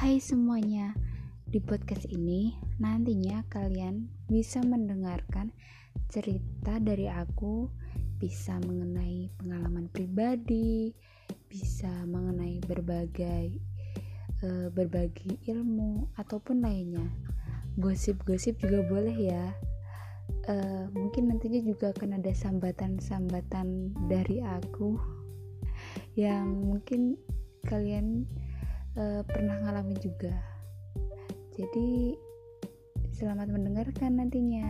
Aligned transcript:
Hai 0.00 0.16
semuanya, 0.16 0.96
di 1.44 1.60
podcast 1.60 2.08
ini 2.08 2.56
nantinya 2.80 3.44
kalian 3.52 4.08
bisa 4.32 4.64
mendengarkan 4.64 5.52
cerita 6.08 6.80
dari 6.80 7.04
aku, 7.04 7.68
bisa 8.16 8.56
mengenai 8.64 9.28
pengalaman 9.36 9.92
pribadi, 9.92 10.96
bisa 11.52 11.92
mengenai 12.08 12.64
berbagai 12.64 13.60
uh, 14.40 14.72
berbagi 14.72 15.36
ilmu 15.44 16.08
ataupun 16.16 16.64
lainnya. 16.64 17.04
Gosip-gosip 17.76 18.56
juga 18.56 18.80
boleh 18.88 19.20
ya. 19.20 19.52
Uh, 20.48 20.88
mungkin 20.96 21.28
nantinya 21.28 21.60
juga 21.60 21.92
akan 21.92 22.16
ada 22.16 22.32
sambatan-sambatan 22.32 23.92
dari 24.08 24.40
aku 24.40 24.96
yang 26.16 26.56
mungkin 26.56 27.20
kalian 27.68 28.24
uh, 29.00 29.20
pernah 29.24 29.56
ngalamin 29.64 29.96
juga. 29.96 30.32
Jadi 31.56 32.14
selamat 33.16 33.48
mendengarkan 33.48 34.20
nantinya. 34.20 34.68